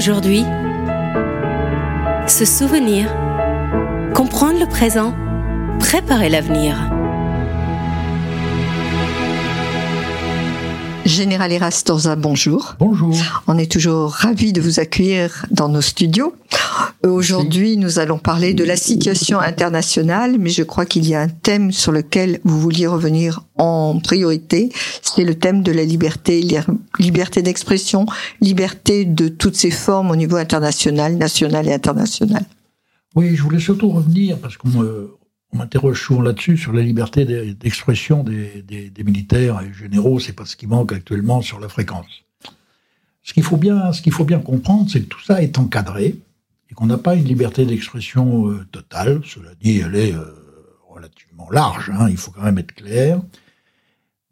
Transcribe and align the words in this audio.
aujourd'hui. 0.00 0.46
Se 2.26 2.46
souvenir. 2.46 3.14
Comprendre 4.14 4.58
le 4.58 4.64
présent. 4.64 5.14
Préparer 5.78 6.30
l'avenir. 6.30 6.99
Général 11.10 11.50
Erastorza, 11.50 12.14
bonjour. 12.14 12.76
Bonjour. 12.78 13.16
On 13.48 13.58
est 13.58 13.70
toujours 13.70 14.12
ravis 14.12 14.52
de 14.52 14.60
vous 14.60 14.78
accueillir 14.78 15.44
dans 15.50 15.68
nos 15.68 15.80
studios. 15.80 16.34
Aujourd'hui, 17.04 17.76
nous 17.76 17.98
allons 17.98 18.18
parler 18.18 18.54
de 18.54 18.62
la 18.62 18.76
situation 18.76 19.40
internationale, 19.40 20.36
mais 20.38 20.50
je 20.50 20.62
crois 20.62 20.86
qu'il 20.86 21.08
y 21.08 21.16
a 21.16 21.20
un 21.20 21.28
thème 21.28 21.72
sur 21.72 21.90
lequel 21.90 22.38
vous 22.44 22.60
vouliez 22.60 22.86
revenir 22.86 23.42
en 23.58 23.98
priorité. 23.98 24.70
C'est 25.02 25.24
le 25.24 25.34
thème 25.34 25.64
de 25.64 25.72
la 25.72 25.84
liberté, 25.84 26.46
liberté 27.00 27.42
d'expression, 27.42 28.06
liberté 28.40 29.04
de 29.04 29.26
toutes 29.26 29.56
ses 29.56 29.72
formes 29.72 30.12
au 30.12 30.16
niveau 30.16 30.36
international, 30.36 31.16
national 31.16 31.66
et 31.66 31.72
international. 31.72 32.44
Oui, 33.16 33.34
je 33.34 33.42
voulais 33.42 33.58
surtout 33.58 33.90
revenir 33.90 34.38
parce 34.38 34.56
qu'on 34.56 34.70
m'interroge 35.52 36.00
souvent 36.00 36.22
là-dessus 36.22 36.56
sur 36.56 36.72
la 36.72 36.82
liberté 36.82 37.24
d'expression 37.54 38.22
des, 38.22 38.92
militaires 39.04 39.60
et 39.60 39.72
généraux. 39.72 40.18
C'est 40.20 40.32
pas 40.32 40.44
ce 40.44 40.56
qui 40.56 40.66
manque 40.66 40.92
actuellement 40.92 41.40
sur 41.42 41.60
la 41.60 41.68
fréquence. 41.68 42.24
Ce 43.22 43.34
qu'il 43.34 43.42
faut 43.42 43.56
bien, 43.56 43.92
ce 43.92 44.02
qu'il 44.02 44.12
faut 44.12 44.24
bien 44.24 44.40
comprendre, 44.40 44.90
c'est 44.90 45.00
que 45.00 45.08
tout 45.08 45.20
ça 45.20 45.42
est 45.42 45.58
encadré 45.58 46.18
et 46.70 46.74
qu'on 46.74 46.86
n'a 46.86 46.98
pas 46.98 47.14
une 47.14 47.24
liberté 47.24 47.66
d'expression 47.66 48.48
euh, 48.48 48.66
totale. 48.70 49.20
Cela 49.24 49.50
dit, 49.60 49.80
elle 49.80 49.96
est 49.96 50.14
euh, 50.14 50.24
relativement 50.88 51.50
large, 51.50 51.90
hein, 51.90 52.08
il 52.08 52.16
faut 52.16 52.30
quand 52.30 52.42
même 52.42 52.58
être 52.58 52.74
clair. 52.74 53.20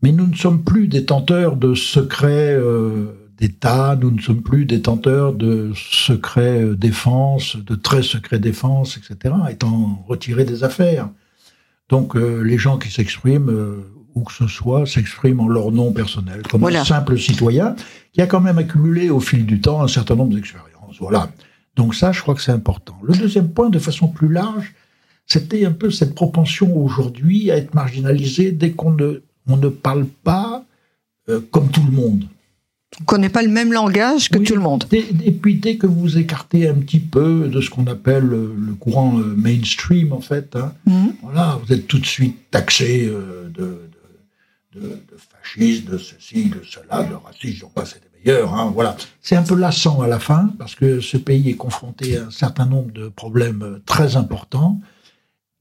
Mais 0.02 0.12
nous 0.12 0.26
ne 0.26 0.37
sommes 0.37 0.62
plus 0.62 0.87
détenteurs 0.87 1.56
de 1.56 1.74
secrets 1.74 2.54
euh, 2.54 3.18
d'État, 3.38 3.96
nous 4.00 4.10
ne 4.10 4.20
sommes 4.20 4.42
plus 4.42 4.64
détenteurs 4.64 5.32
de 5.32 5.72
secrets 5.74 6.74
défense, 6.76 7.56
de 7.56 7.74
très 7.74 8.02
secrets 8.02 8.38
défense, 8.38 8.96
etc., 8.98 9.34
étant 9.50 10.04
retirés 10.08 10.44
des 10.44 10.64
affaires. 10.64 11.08
Donc 11.88 12.14
les 12.16 12.59
gens 12.59 12.78
qui 12.78 12.90
s'expriment, 12.90 13.82
où 14.14 14.22
que 14.22 14.32
ce 14.32 14.46
soit, 14.46 14.86
s'expriment 14.86 15.40
en 15.40 15.48
leur 15.48 15.72
nom 15.72 15.92
personnel, 15.92 16.42
comme 16.50 16.64
un 16.64 16.84
simple 16.84 17.18
citoyen 17.18 17.76
qui 18.12 18.20
a 18.20 18.26
quand 18.26 18.40
même 18.40 18.59
accumulé 18.59 19.10
au 19.10 19.20
fil 19.20 19.46
du 19.46 19.60
temps 19.60 19.82
un 19.82 19.88
certain 19.88 20.16
nombre 20.16 20.34
d'expériences. 20.34 20.96
Voilà. 20.98 21.30
Donc 21.76 21.94
ça, 21.94 22.10
je 22.10 22.20
crois 22.20 22.34
que 22.34 22.42
c'est 22.42 22.52
important. 22.52 22.98
Le 23.04 23.16
deuxième 23.16 23.50
point, 23.50 23.70
de 23.70 23.78
façon 23.78 24.09
plus 24.09 24.28
large, 24.28 24.74
c'était 25.26 25.64
un 25.64 25.72
peu 25.72 25.90
cette 25.90 26.14
propension 26.14 26.76
aujourd'hui 26.76 27.50
à 27.50 27.56
être 27.56 27.74
marginalisé 27.74 28.50
dès 28.50 28.72
qu'on 28.72 28.90
ne, 28.90 29.22
on 29.46 29.56
ne 29.56 29.68
parle 29.68 30.06
pas 30.06 30.64
euh, 31.28 31.40
comme 31.52 31.68
tout 31.68 31.84
le 31.84 31.92
monde. 31.92 32.24
On 32.96 33.02
ne 33.02 33.06
connaît 33.06 33.28
pas 33.28 33.42
le 33.42 33.50
même 33.50 33.72
langage 33.72 34.30
que 34.30 34.38
tout 34.38 34.54
le 34.54 34.60
monde. 34.60 34.84
et 34.92 35.32
puis 35.32 35.56
dès 35.56 35.76
que 35.76 35.86
vous 35.86 36.18
écartez 36.18 36.68
un 36.68 36.74
petit 36.74 37.00
peu 37.00 37.48
de 37.48 37.60
ce 37.60 37.70
qu'on 37.70 37.86
appelle 37.86 38.24
le 38.24 38.74
courant 38.80 39.18
euh, 39.18 39.34
mainstream, 39.36 40.12
en 40.12 40.20
fait, 40.20 40.56
hein, 40.56 40.72
mhm. 40.86 41.12
voilà, 41.22 41.60
vous 41.62 41.72
êtes 41.72 41.86
tout 41.86 41.98
de 41.98 42.06
suite 42.06 42.50
taxé 42.50 43.06
euh, 43.06 43.50
de, 43.54 43.88
de, 44.74 44.80
de, 44.80 45.16
fascisme, 45.42 45.90
de 45.92 45.98
ceci, 45.98 46.46
de 46.46 46.62
cela, 46.64 47.04
de 47.04 47.14
racisme, 47.14 47.59
j'en 47.60 47.68
passe 47.68 47.94
Hein, 48.26 48.72
voilà. 48.74 48.96
C'est 49.22 49.36
un 49.36 49.42
peu 49.42 49.54
lassant 49.54 50.00
à 50.00 50.06
la 50.06 50.18
fin, 50.18 50.50
parce 50.59 50.74
que 50.74 51.00
ce 51.00 51.16
pays 51.16 51.48
est 51.50 51.56
confronté 51.56 52.18
à 52.18 52.26
un 52.26 52.30
certain 52.30 52.66
nombre 52.66 52.92
de 52.92 53.09
problèmes 53.09 53.80
très 53.86 54.16
importants 54.16 54.80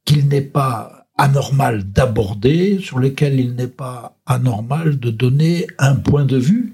qu'il 0.06 0.28
n'est 0.28 0.42
pas 0.42 1.08
anormal 1.18 1.84
d'aborder, 1.84 2.80
sur 2.80 3.00
lesquels 3.00 3.40
il 3.40 3.56
n'est 3.56 3.68
pas 3.68 4.18
anormal 4.26 5.00
de 5.00 5.10
donner 5.10 5.68
un 5.80 5.96
point 5.96 6.26
de 6.26 6.38
vue, 6.38 6.74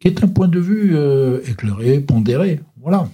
qui 0.00 0.08
est 0.08 0.24
un 0.24 0.28
point 0.28 0.48
de 0.48 0.58
vue 0.58 0.96
euh, 0.96 1.40
éclairé, 1.46 2.00
pondéré. 2.00 2.60
Voilà. 2.80 3.08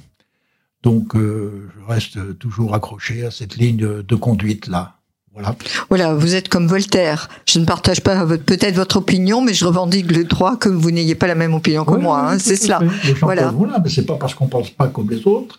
Donc, 0.83 1.17
euh, 1.17 1.69
je 1.77 1.93
reste 1.93 2.39
toujours 2.39 2.75
accroché 2.75 3.25
à 3.25 3.31
cette 3.31 3.57
ligne 3.57 4.03
de 4.03 4.15
conduite-là. 4.15 4.97
Voilà. 5.89 6.15
vous 6.15 6.35
êtes 6.35 6.49
comme 6.49 6.67
Voltaire. 6.67 7.29
Je 7.47 7.59
ne 7.59 7.67
partage 7.67 8.01
pas 8.01 8.27
peut-être 8.27 8.75
votre 8.75 8.97
opinion, 8.97 9.43
mais 9.43 9.53
je 9.53 9.67
revendique 9.67 10.11
le 10.11 10.25
droit 10.25 10.57
que 10.57 10.71
vous 10.71 10.91
n'ayez 10.91 11.15
pas 11.15 11.27
la 11.27 11.35
même 11.35 11.53
opinion 11.53 11.85
que 11.85 11.97
moi. 11.97 12.31
Hein, 12.31 12.39
c'est 12.39 12.57
cela. 12.57 12.81
Voilà. 13.21 13.51
voilà. 13.51 13.79
Mais 13.83 13.91
c'est 13.91 14.07
pas 14.07 14.17
parce 14.17 14.35
qu'on 14.35 14.49
pense 14.49 14.71
pas 14.71 14.89
comme 14.89 15.11
les 15.11 15.27
autres 15.27 15.59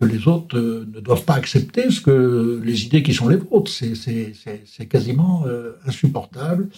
que 0.00 0.04
les 0.04 0.28
autres 0.28 0.56
euh, 0.56 0.86
ne 0.94 1.00
doivent 1.00 1.24
pas 1.24 1.34
accepter 1.34 1.90
ce 1.90 2.00
que 2.00 2.60
les 2.64 2.84
idées 2.84 3.02
qui 3.02 3.12
sont 3.12 3.28
les 3.28 3.36
vôtres. 3.36 3.70
C'est 3.70 4.86
quasiment 4.88 5.44
euh, 5.46 5.72
insupportable. 5.86 6.68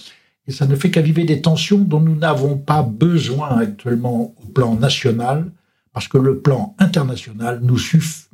Et 0.46 0.52
ça 0.52 0.66
ne 0.66 0.74
fait 0.74 0.90
qu'aviver 0.90 1.24
des 1.24 1.42
tensions 1.42 1.78
dont 1.78 2.00
nous 2.00 2.16
n'avons 2.16 2.56
pas 2.56 2.82
besoin 2.82 3.58
actuellement 3.58 4.34
au 4.42 4.46
plan 4.46 4.74
national 4.74 5.52
parce 5.92 6.06
que 6.06 6.18
le 6.18 6.38
plan 6.38 6.74
international 6.78 7.60
nous, 7.62 7.78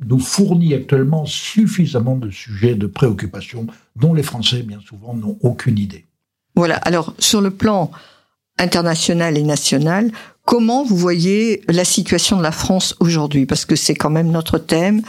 nous 0.05 0.19
fournit 0.19 0.73
actuellement 0.73 1.25
suffisamment 1.25 2.15
de 2.15 2.29
sujets 2.29 2.75
de 2.75 2.87
préoccupation 2.87 3.67
dont 3.95 4.13
les 4.13 4.23
Français, 4.23 4.61
bien 4.61 4.79
souvent, 4.87 5.15
n'ont 5.15 5.37
aucune 5.41 5.79
idée. 5.79 6.05
Voilà, 6.55 6.75
alors 6.77 7.13
sur 7.19 7.41
le 7.41 7.51
plan 7.51 7.91
international 8.59 9.37
et 9.37 9.43
national, 9.43 10.11
comment 10.45 10.83
vous 10.83 10.97
voyez 10.97 11.61
la 11.67 11.83
situation 11.83 12.37
de 12.37 12.43
la 12.43 12.51
France 12.51 12.95
aujourd'hui? 12.99 13.45
Parce 13.45 13.65
que 13.65 13.75
c'est 13.75 13.95
quand 13.95 14.09
même 14.09 14.31
notre 14.31 14.57
thème 14.57 15.01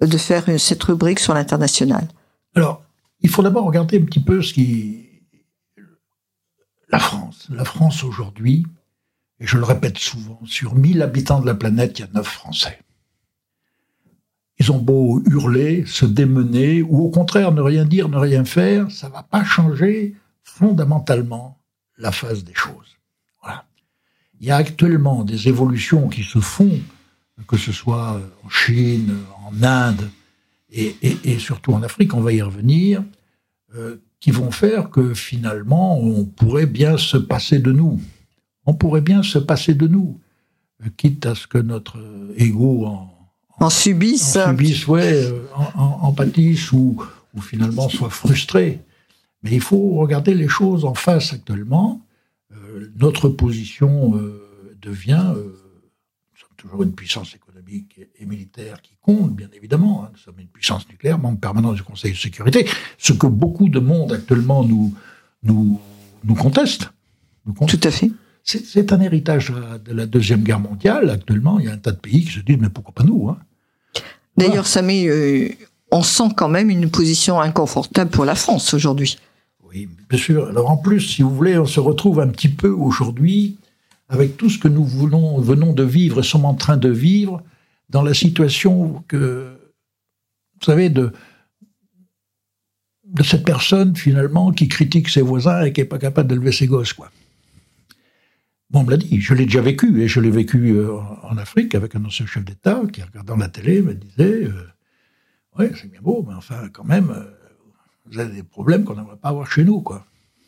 de 0.00 0.18
faire 0.18 0.44
cette 0.58 0.82
rubrique 0.84 1.20
sur 1.20 1.34
l'international. 1.34 2.06
Alors, 2.54 2.82
il 3.20 3.30
faut 3.30 3.42
d'abord 3.42 3.64
regarder 3.64 3.98
un 3.98 4.04
petit 4.04 4.20
peu 4.20 4.42
ce 4.42 4.52
qui... 4.52 5.03
La 6.94 7.00
France. 7.00 7.48
La 7.50 7.64
France 7.64 8.04
aujourd'hui, 8.04 8.64
et 9.40 9.48
je 9.48 9.58
le 9.58 9.64
répète 9.64 9.98
souvent, 9.98 10.38
sur 10.44 10.76
1000 10.76 11.02
habitants 11.02 11.40
de 11.40 11.46
la 11.46 11.56
planète, 11.56 11.98
il 11.98 12.02
y 12.02 12.04
a 12.04 12.10
9 12.14 12.24
Français. 12.24 12.78
Ils 14.60 14.70
ont 14.70 14.78
beau 14.78 15.20
hurler, 15.26 15.84
se 15.86 16.06
démener, 16.06 16.82
ou 16.82 17.00
au 17.00 17.10
contraire 17.10 17.50
ne 17.50 17.60
rien 17.60 17.84
dire, 17.84 18.08
ne 18.08 18.16
rien 18.16 18.44
faire, 18.44 18.92
ça 18.92 19.08
va 19.08 19.24
pas 19.24 19.42
changer 19.42 20.14
fondamentalement 20.44 21.58
la 21.98 22.12
phase 22.12 22.44
des 22.44 22.54
choses. 22.54 22.96
Voilà. 23.42 23.64
Il 24.38 24.46
y 24.46 24.52
a 24.52 24.56
actuellement 24.56 25.24
des 25.24 25.48
évolutions 25.48 26.08
qui 26.08 26.22
se 26.22 26.38
font, 26.38 26.78
que 27.48 27.56
ce 27.56 27.72
soit 27.72 28.20
en 28.44 28.48
Chine, 28.48 29.16
en 29.44 29.64
Inde, 29.64 30.08
et, 30.70 31.40
surtout 31.40 31.72
en 31.72 31.82
Afrique, 31.82 32.14
on 32.14 32.20
va 32.20 32.32
y 32.32 32.40
revenir, 32.40 33.02
euh, 33.74 33.96
qui 34.20 34.30
vont 34.30 34.50
faire 34.50 34.90
que 34.90 35.14
finalement 35.14 35.98
on 35.98 36.24
pourrait 36.24 36.66
bien 36.66 36.96
se 36.96 37.16
passer 37.16 37.58
de 37.58 37.72
nous 37.72 38.00
on 38.66 38.74
pourrait 38.74 39.00
bien 39.00 39.22
se 39.22 39.38
passer 39.38 39.74
de 39.74 39.86
nous, 39.86 40.20
euh, 40.82 40.88
quitte 40.96 41.26
à 41.26 41.34
ce 41.34 41.46
que 41.46 41.58
notre 41.58 41.98
euh, 41.98 42.34
ego 42.36 42.86
en, 42.86 43.10
en 43.60 43.70
subisse, 43.70 44.36
en, 44.36 44.50
subisse 44.50 44.86
ouais, 44.86 45.24
euh, 45.24 45.46
en, 45.74 46.12
pâtisse 46.12 46.72
ou, 46.72 46.96
ou, 47.34 47.40
finalement 47.40 47.88
soit 47.88 48.10
frustré. 48.10 48.80
Mais 49.42 49.52
il 49.52 49.60
faut 49.60 49.94
regarder 49.96 50.34
les 50.34 50.48
choses 50.48 50.84
en 50.84 50.94
face 50.94 51.32
actuellement. 51.34 52.00
notre 52.96 53.28
position 53.28 54.14
devient, 54.80 55.34
nous 55.36 55.42
sommes 55.42 55.63
toujours 56.56 56.82
une 56.82 56.92
puissance 56.92 57.34
économique 57.34 58.00
et, 58.18 58.26
militaire 58.26 58.80
qui 58.82 58.96
compte, 59.00 59.34
bien 59.34 59.48
évidemment. 59.54 60.04
Hein. 60.04 60.10
nous 60.12 60.18
sommes 60.18 60.38
une 60.38 60.48
puissance 60.48 60.88
nucléaire, 60.88 61.18
membre 61.18 61.38
permanent 61.38 61.72
du 61.72 61.82
Conseil 61.82 62.12
de 62.12 62.16
sécurité, 62.16 62.68
ce 62.98 63.12
que 63.12 63.26
beaucoup 63.26 63.68
de 63.68 63.80
monde 63.80 64.12
actuellement 64.12 64.64
nous, 64.64 64.94
nous, 65.42 65.80
nous 66.24 66.34
conteste. 66.34 66.90
Nous 67.46 67.54
conteste. 67.54 67.82
Tout 67.82 67.88
à 67.88 67.90
fait. 67.90 68.10
C'est 68.42 68.92
un 68.92 69.00
héritage 69.00 69.52
de 69.84 69.92
la 69.94 70.04
Deuxième 70.04 70.42
Guerre 70.42 70.60
mondiale. 70.60 71.08
Actuellement, 71.08 71.58
il 71.58 71.64
y 71.64 71.68
a 71.68 71.72
un 71.72 71.78
tas 71.78 71.92
de 71.92 71.96
pays 71.96 72.24
qui 72.24 72.32
se 72.32 72.40
disent, 72.40 72.58
mais 72.60 72.68
pourquoi 72.68 72.92
pas 72.92 73.04
nous 73.04 73.30
hein? 73.30 73.38
D'ailleurs, 74.36 74.66
ça 74.66 74.82
met, 74.82 75.06
euh, 75.06 75.48
on 75.90 76.02
sent 76.02 76.30
quand 76.36 76.48
même 76.48 76.68
une 76.68 76.90
position 76.90 77.40
inconfortable 77.40 78.10
pour 78.10 78.24
la 78.24 78.34
France 78.34 78.74
aujourd'hui. 78.74 79.18
Oui, 79.64 79.88
bien 80.10 80.18
sûr. 80.18 80.48
Alors 80.48 80.70
en 80.70 80.76
plus, 80.76 81.00
si 81.00 81.22
vous 81.22 81.34
voulez, 81.34 81.56
on 81.56 81.66
se 81.66 81.80
retrouve 81.80 82.20
un 82.20 82.28
petit 82.28 82.48
peu 82.48 82.68
aujourd'hui 82.68 83.56
avec 84.08 84.36
tout 84.36 84.50
ce 84.50 84.58
que 84.58 84.68
nous 84.68 84.84
voulons, 84.84 85.40
venons 85.40 85.72
de 85.72 85.82
vivre 85.82 86.20
et 86.20 86.22
sommes 86.22 86.44
en 86.44 86.54
train 86.54 86.76
de 86.76 86.88
vivre 86.88 87.42
dans 87.88 88.02
la 88.02 88.14
situation 88.14 89.04
que, 89.08 89.56
vous 90.60 90.64
savez, 90.64 90.88
de, 90.90 91.12
de 93.04 93.22
cette 93.22 93.44
personne 93.44 93.96
finalement 93.96 94.52
qui 94.52 94.68
critique 94.68 95.08
ses 95.08 95.22
voisins 95.22 95.62
et 95.64 95.72
qui 95.72 95.80
n'est 95.80 95.86
pas 95.86 95.98
capable 95.98 96.28
d'élever 96.28 96.52
ses 96.52 96.66
gosses, 96.66 96.92
quoi. 96.92 97.10
Bon, 98.70 98.80
on 98.80 98.84
me 98.84 98.90
l'a 98.90 98.96
dit, 98.96 99.20
je 99.20 99.34
l'ai 99.34 99.44
déjà 99.44 99.60
vécu, 99.60 100.02
et 100.02 100.08
je 100.08 100.18
l'ai 100.20 100.30
vécu 100.30 100.70
euh, 100.70 100.98
en 101.22 101.36
Afrique 101.36 101.74
avec 101.76 101.94
un 101.94 102.04
ancien 102.04 102.26
chef 102.26 102.44
d'État 102.44 102.82
qui, 102.92 103.02
regardant 103.02 103.36
la 103.36 103.48
télé, 103.48 103.82
me 103.82 103.94
disait 103.94 104.46
euh, 104.46 104.66
Oui, 105.56 105.66
c'est 105.80 105.88
bien 105.90 106.00
beau, 106.00 106.24
mais 106.26 106.34
enfin, 106.34 106.68
quand 106.72 106.82
même, 106.82 107.10
euh, 107.10 107.22
vous 108.06 108.18
avez 108.18 108.34
des 108.34 108.42
problèmes 108.42 108.82
qu'on 108.84 108.96
n'aimerait 108.96 109.16
pas 109.16 109.28
avoir 109.28 109.50
chez 109.50 109.62
nous, 109.62 109.80
quoi. 109.80 110.04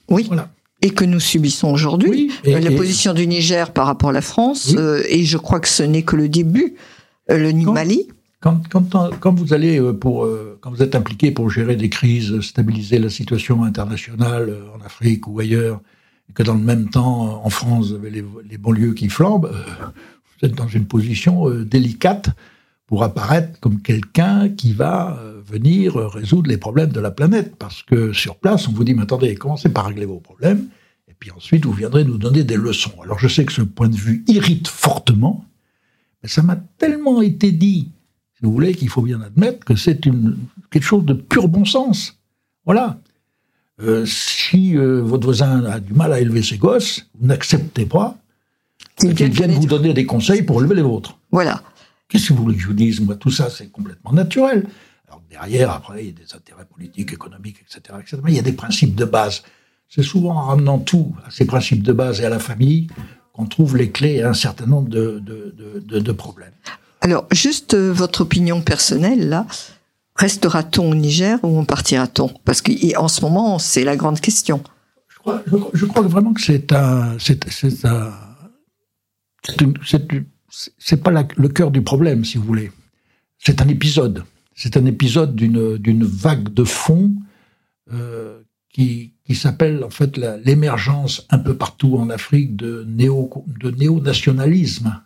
Oui. 0.09 0.25
Voilà. 0.27 0.51
Et 0.83 0.91
que 0.91 1.05
nous 1.05 1.21
subissons 1.21 1.69
aujourd'hui. 1.69 2.31
la 2.45 2.71
position 2.71 3.15
du 3.15 3.27
Niger 3.27 3.73
par 3.73 3.87
rapport 3.87 4.11
à 4.11 4.13
la 4.13 4.21
France, 4.21 4.75
et 5.09 5.25
je 5.25 5.39
crois 5.39 5.61
que 5.61 5.69
ce 5.69 5.83
n'est 5.83 6.03
que 6.03 6.17
le 6.17 6.29
début, 6.29 6.75
le 7.29 7.53
Mali. 7.53 8.09
Quand, 8.41 8.61
quand, 8.69 9.11
quand, 9.19 9.35
vous 9.35 9.55
allez 9.55 9.81
pour, 9.95 10.29
quand 10.61 10.71
vous 10.71 10.83
êtes 10.83 10.95
impliqué 10.95 11.31
pour 11.31 11.51
gérer 11.51 11.77
des 11.77 11.89
crises, 11.89 12.41
stabiliser 12.43 12.99
la 12.99 13.09
situation 13.11 13.65
internationale 13.65 14.55
en 14.79 14.85
Afrique 14.85 15.27
ou 15.27 15.41
ailleurs, 15.41 15.81
que 16.35 16.43
dans 16.43 16.55
le 16.55 16.61
même 16.61 16.89
temps, 16.91 17.45
en 17.45 17.51
France, 17.51 17.89
vous 17.89 17.95
avez 17.95 18.11
les, 18.11 18.59
banlieues 18.59 18.95
qui 18.95 19.09
flambent, 19.09 19.47
euh, 19.47 19.87
vous 20.41 20.47
êtes 20.47 20.55
dans 20.55 20.69
une 20.69 20.87
position 20.87 21.49
euh, 21.49 21.65
délicate 21.65 22.31
pour 22.87 23.03
apparaître 23.03 23.59
comme 23.61 23.83
quelqu'un 23.83 24.49
qui 24.49 24.73
va 24.73 25.19
euh, 25.19 25.41
venir 25.45 25.97
résoudre 25.97 26.49
les 26.49 26.57
problèmes 26.57 26.91
de 26.91 27.01
la 27.01 27.11
planète. 27.11 27.57
Parce 27.57 27.83
que 27.83 28.13
sur 28.13 28.37
place, 28.37 28.69
on 28.69 28.73
vous 28.73 28.85
dit, 28.85 28.95
mais 28.95 29.03
attendez, 29.03 29.35
commencez 29.35 29.69
par 29.69 29.87
régler 29.87 30.07
vos 30.07 30.21
problèmes, 30.21 30.69
et 31.09 31.15
puis 31.19 31.31
ensuite, 31.31 31.65
vous 31.65 31.73
viendrez 31.73 32.05
nous 32.05 32.19
donner 32.19 32.45
des 32.45 32.57
leçons. 32.57 32.93
Alors 33.03 33.19
je 33.19 33.29
sais 33.29 33.45
que 33.45 33.53
ce 33.53 33.63
point 33.63 33.89
de 33.89 33.97
vue 33.97 34.25
irrite 34.29 34.69
fortement, 34.69 35.45
mais 36.23 36.29
ça 36.29 36.43
m'a 36.43 36.57
tellement 36.57 37.23
été 37.23 37.53
dit, 37.53 37.91
si 38.35 38.45
vous 38.45 38.53
voulez, 38.53 38.75
qu'il 38.75 38.89
faut 38.89 39.03
bien 39.03 39.21
admettre 39.21 39.65
que 39.65 39.77
c'est 39.77 40.01
quelque 40.71 40.85
chose 40.85 41.05
de 41.05 41.15
pur 41.15 41.49
bon 41.49 41.65
sens. 41.65 42.19
Voilà. 42.65 42.99
Euh, 43.83 44.07
si 44.07 44.77
euh, 44.77 45.03
votre 45.03 45.27
voisin 45.27 45.65
a 45.65 45.81
du 45.81 45.93
mal 45.93 46.13
à 46.13 46.21
élever 46.21 46.43
ses 46.43 46.57
gosses, 46.57 47.09
vous 47.19 47.27
n'acceptez 47.27 47.85
pas 47.85 48.17
qu'il 48.97 49.13
vienne 49.13 49.53
vous 49.53 49.67
donner 49.67 49.93
des 49.93 50.07
conseils 50.07 50.43
pour 50.43 50.61
élever 50.61 50.77
les 50.77 50.83
vôtres. 50.83 51.19
Voilà. 51.31 51.63
Qu'est-ce 52.09 52.29
que 52.29 52.35
vous 52.35 52.45
voulez 52.45 52.57
que 52.57 52.63
je 52.63 52.69
vous 52.69 52.73
dise 52.75 53.01
Moi, 53.01 53.17
tout 53.17 53.31
ça, 53.31 53.51
c'est 53.51 53.71
complètement 53.71 54.13
naturel. 54.13 54.67
Alors 55.09 55.23
derrière, 55.29 55.71
après, 55.71 56.05
il 56.05 56.07
y 56.07 56.11
a 56.11 56.13
des 56.13 56.35
intérêts 56.35 56.65
politiques, 56.65 57.13
économiques, 57.13 57.59
etc., 57.63 57.99
etc. 58.01 58.19
Mais 58.23 58.33
il 58.33 58.37
y 58.37 58.41
a 58.41 58.43
des 58.43 58.53
principes 58.53 58.95
de 58.95 59.05
base. 59.05 59.43
C'est 59.89 60.03
souvent 60.03 60.37
en 60.37 60.47
ramenant 60.47 60.79
tout 60.79 61.15
à 61.27 61.31
ces 61.31 61.45
principes 61.45 61.83
de 61.83 61.93
base 61.93 62.21
et 62.21 62.25
à 62.25 62.29
la 62.29 62.39
famille 62.39 62.89
qu'on 63.33 63.47
trouve 63.47 63.77
les 63.77 63.91
clés 63.91 64.23
à 64.23 64.31
un 64.31 64.35
certain 64.35 64.67
nombre 64.67 64.89
de, 64.89 65.21
de, 65.21 65.99
de, 66.01 66.13
problèmes. 66.13 66.53
Alors, 67.03 67.27
juste 67.31 67.75
euh, 67.75 67.93
votre 67.93 68.23
opinion 68.23 68.63
personnelle, 68.63 69.29
là. 69.29 69.47
Restera-t-on 70.17 70.91
au 70.91 70.95
Niger 70.95 71.39
ou 71.43 71.59
en 71.59 71.65
partira-t-on? 71.65 72.29
Parce 72.45 72.63
qu'en 72.63 73.09
ce 73.09 73.21
moment, 73.21 73.59
c'est 73.59 73.85
la 73.85 73.97
grande 73.97 74.21
question. 74.21 74.63
Je 75.09 75.19
crois, 75.19 75.43
je, 75.75 75.85
crois 75.85 76.03
vraiment 76.03 76.33
que 76.33 76.41
c'est 76.41 76.73
un, 76.73 77.19
c'est, 77.19 77.49
c'est 77.51 77.85
un, 77.85 78.13
c'est 79.85 80.03
pas 81.03 81.27
le 81.37 81.49
cœur 81.49 81.71
du 81.71 81.83
problème, 81.83 82.25
si 82.25 82.39
vous 82.39 82.45
voulez. 82.45 82.71
C'est 83.39 83.61
un 83.61 83.69
épisode. 83.69 84.25
C'est 84.55 84.77
un 84.77 84.87
épisode 84.87 85.37
d'une, 85.37 86.05
vague 86.05 86.53
de 86.53 86.65
fond 86.65 87.13
euh, 87.93 88.41
qui, 88.73 89.13
qui 89.25 89.35
s'appelle 89.35 89.85
en 89.85 89.91
fait 89.91 90.17
l'émergence 90.45 91.27
un 91.31 91.39
peu 91.39 91.55
partout 91.55 91.97
en 91.97 92.11
Afrique 92.11 92.57
de 92.57 92.85
néo 92.89 93.31
de 93.61 93.71
néo-nationalisme. 93.71 95.01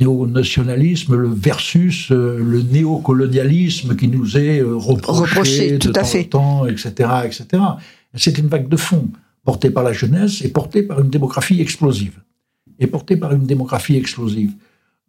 Néo-nationalisme 0.00 1.22
versus 1.34 2.10
euh, 2.10 2.38
le 2.38 2.62
néocolonialisme 2.62 3.94
qui 3.96 4.08
nous 4.08 4.38
est 4.38 4.60
euh, 4.60 4.76
reproché, 4.76 5.78
tout 5.78 5.92
de 5.92 5.98
à 5.98 6.02
temps 6.02 6.08
fait. 6.08 6.24
temps, 6.24 6.66
etc., 6.66 7.10
etc. 7.24 7.62
C'est 8.14 8.38
une 8.38 8.48
vague 8.48 8.68
de 8.68 8.76
fond 8.76 9.08
portée 9.44 9.70
par 9.70 9.82
la 9.82 9.92
jeunesse 9.92 10.42
et 10.42 10.48
portée 10.48 10.82
par 10.82 11.00
une 11.00 11.10
démographie 11.10 11.60
explosive. 11.60 12.20
Et 12.82 12.86
portée 12.86 13.16
par 13.16 13.32
une 13.32 13.46
démographie 13.46 13.96
explosive. 13.96 14.52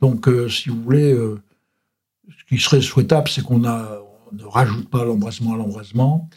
Donc, 0.01 0.27
euh, 0.27 0.47
si 0.49 0.69
vous 0.69 0.81
voulez, 0.81 1.13
ce 1.13 2.45
qui 2.47 2.59
serait 2.59 2.81
souhaitable, 2.81 3.29
c'est 3.29 3.43
qu'on 3.43 3.59
ne 3.59 4.43
rajoute 4.45 4.89
pas 4.89 5.03
l'embrasement 5.03 5.53
à 5.53 5.57
l'embrasement 5.57 6.29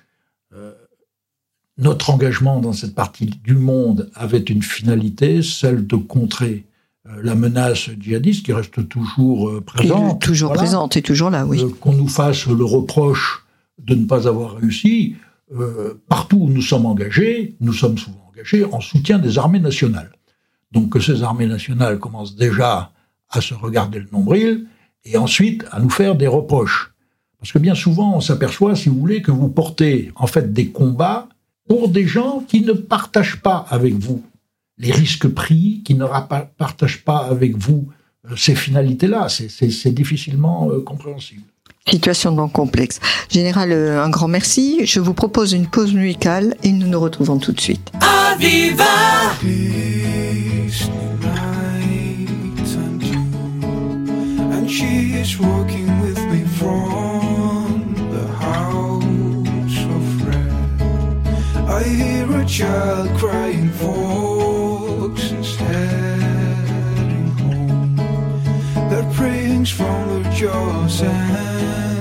notre 1.79 2.11
engagement 2.11 2.61
dans 2.61 2.73
cette 2.73 2.95
partie 2.95 3.27
du 3.27 3.55
monde 3.55 4.11
avait 4.15 4.39
une 4.39 4.63
finalité, 4.63 5.43
celle 5.43 5.87
de 5.87 5.97
contrer 5.97 6.65
euh, 7.07 7.21
la 7.23 7.35
menace 7.35 7.91
djihadiste 8.01 8.47
qui 8.47 8.53
reste 8.53 8.89
toujours 8.89 9.49
euh, 9.49 9.61
présente. 9.61 10.23
toujours 10.23 10.53
présente 10.53 10.97
et 10.97 11.03
toujours 11.03 11.31
là, 11.31 11.45
oui. 11.47 11.63
Euh, 11.63 11.69
qu'on 11.81 11.93
nous 11.93 12.09
fasse 12.09 12.47
le 12.47 12.65
reproche 12.65 13.45
de 13.79 13.95
ne 13.95 14.07
pas 14.07 14.27
avoir 14.27 14.57
réussi. 14.57 15.17
partout 16.09 16.39
où 16.39 16.49
nous 16.49 16.63
sommes 16.63 16.87
engagés, 16.87 17.55
nous 17.61 17.75
sommes 17.75 17.99
souvent 17.99 18.27
engagés 18.33 18.65
en 18.65 18.81
soutien 18.81 19.19
des 19.19 19.39
armées 19.39 19.61
nationales. 19.61 20.11
Donc 20.73 20.91
que 20.91 21.01
ces 21.01 21.23
armées 21.23 21.47
nationales 21.47 21.99
commencent 21.99 22.37
déjà 22.37 22.93
à 23.29 23.41
se 23.41 23.55
regarder 23.55 24.01
le 24.01 24.09
nombril 24.13 24.67
et 25.05 25.17
ensuite 25.17 25.65
à 25.71 25.81
nous 25.81 25.91
faire 25.91 26.17
des 26.17 26.27
reproches. 26.27 26.93
Parce 27.39 27.53
que 27.53 27.59
bien 27.59 27.75
souvent, 27.75 28.17
on 28.17 28.21
s'aperçoit, 28.21 28.75
si 28.75 28.89
vous 28.89 28.99
voulez, 28.99 29.23
que 29.23 29.31
vous 29.31 29.49
portez 29.49 30.11
en 30.17 30.27
fait 30.27 30.53
des 30.53 30.71
combats 30.71 31.29
pour 31.69 31.89
des 31.89 32.07
gens 32.07 32.41
qui 32.41 32.63
ne 32.63 32.73
partagent 32.73 33.41
pas 33.43 33.67
avec 33.71 33.95
vous 33.95 34.23
les 34.79 34.93
risques 34.93 35.29
pris, 35.29 35.83
qui 35.85 35.95
ne 35.95 36.07
partagent 36.59 37.05
pas 37.05 37.19
avec 37.19 37.57
vous 37.57 37.89
euh, 38.27 38.37
ces 38.37 38.55
finalités-là. 38.55 39.29
C'est 39.29 39.93
difficilement 39.93 40.71
euh, 40.71 40.81
compréhensible. 40.81 41.43
Situation 41.89 42.33
donc 42.33 42.53
complexe. 42.53 42.99
Général, 43.31 43.71
euh, 43.71 44.03
un 44.03 44.11
grand 44.11 44.29
merci. 44.29 44.81
Je 44.85 44.99
vous 44.99 45.15
propose 45.15 45.53
une 45.53 45.67
pause 45.67 45.95
musicale 45.95 46.57
et 46.65 46.73
nous 46.73 46.89
nous 46.89 47.01
retrouvons 47.01 47.39
tout 47.39 47.53
de 47.53 47.61
suite. 47.61 47.93
Aviva 48.01 48.85
I 61.69 61.83
hear 61.83 62.33
a 62.33 62.47
child 62.47 63.19
crying, 63.19 63.71
folks 63.71 64.26
from 69.73 70.23
the 70.23 70.29
Joseon. 70.31 71.96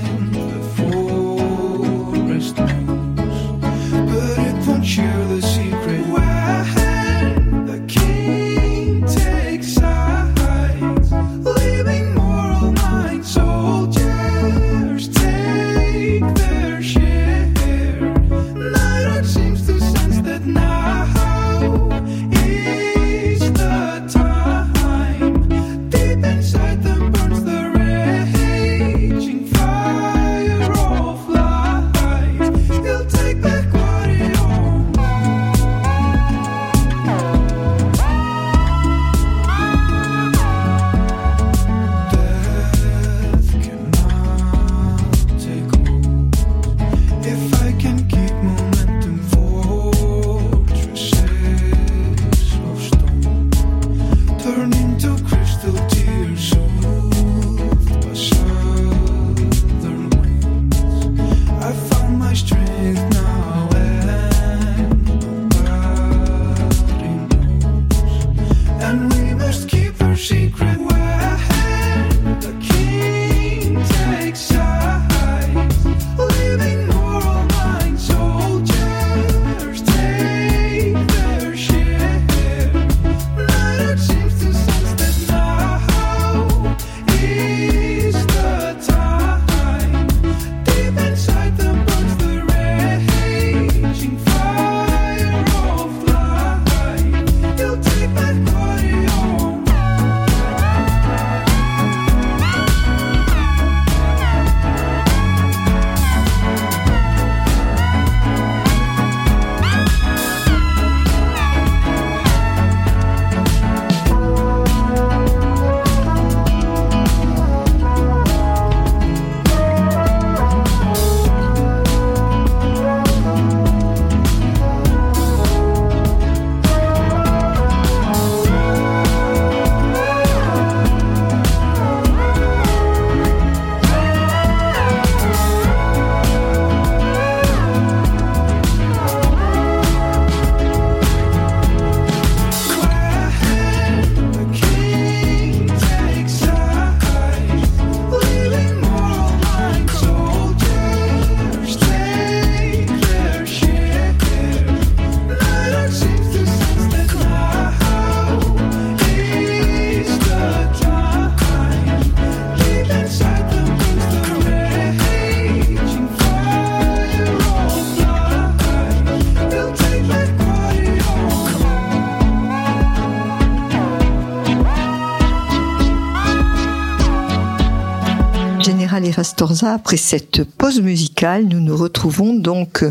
Charlie 178.95 179.11
Rastorza. 179.11 179.73
Après 179.73 179.97
cette 179.97 180.45
pause 180.45 180.79
musicale, 180.79 181.47
nous 181.47 181.59
nous 181.59 181.75
retrouvons 181.75 182.33
donc 182.33 182.85